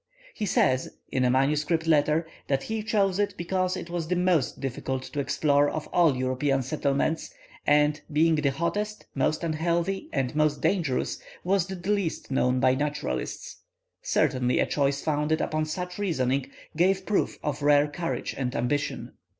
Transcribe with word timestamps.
He 0.33 0.47
says, 0.47 0.97
in 1.11 1.23
a 1.23 1.29
manuscript 1.29 1.85
letter, 1.85 2.25
that 2.47 2.63
he 2.63 2.81
chose 2.81 3.19
it 3.19 3.35
because 3.37 3.77
it 3.77 3.87
was 3.87 4.07
the 4.07 4.15
most 4.15 4.59
difficult 4.59 5.03
to 5.03 5.19
explore 5.19 5.69
of 5.69 5.85
all 5.89 6.15
European 6.17 6.63
settlements, 6.63 7.31
and, 7.67 8.01
being 8.11 8.33
the 8.33 8.49
hottest, 8.49 9.05
most 9.13 9.43
unhealthy, 9.43 10.09
and 10.11 10.35
most 10.35 10.59
dangerous, 10.59 11.19
was 11.43 11.67
the 11.67 11.75
least 11.75 12.31
known 12.31 12.59
by 12.59 12.73
naturalists. 12.73 13.57
Certainly 14.01 14.57
a 14.57 14.65
choice 14.65 15.03
founded 15.03 15.39
upon 15.39 15.65
such 15.65 15.99
reasoning 15.99 16.49
gave 16.75 17.05
proof 17.05 17.37
of 17.43 17.61
rare 17.61 17.87
courage 17.87 18.33
and 18.35 18.55
ambition. 18.55 19.11